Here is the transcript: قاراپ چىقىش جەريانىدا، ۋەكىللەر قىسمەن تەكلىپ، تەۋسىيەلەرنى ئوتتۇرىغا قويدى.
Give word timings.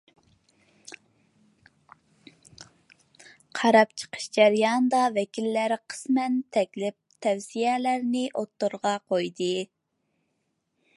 قاراپ 3.59 3.93
چىقىش 4.03 4.27
جەريانىدا، 4.39 5.03
ۋەكىللەر 5.19 5.77
قىسمەن 5.93 6.41
تەكلىپ، 6.57 6.99
تەۋسىيەلەرنى 7.27 8.27
ئوتتۇرىغا 8.41 8.99
قويدى. 9.13 9.55